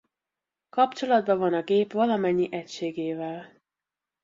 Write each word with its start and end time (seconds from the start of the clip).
Kapcsolatba 0.69 1.35
van 1.37 1.53
a 1.53 1.63
gép 1.63 1.91
valamennyi 1.91 2.47
egységével. 2.51 3.61